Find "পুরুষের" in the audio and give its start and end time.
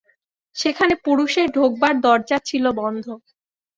1.05-1.47